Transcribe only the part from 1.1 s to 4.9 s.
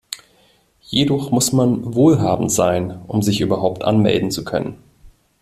muss man wohlhabend sein, um sich überhaupt anmelden zu können.